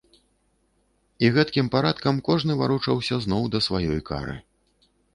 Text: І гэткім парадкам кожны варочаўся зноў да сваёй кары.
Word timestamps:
І 1.25 1.31
гэткім 1.35 1.69
парадкам 1.77 2.15
кожны 2.31 2.57
варочаўся 2.65 3.23
зноў 3.29 3.43
да 3.53 3.65
сваёй 3.71 4.07
кары. 4.13 4.35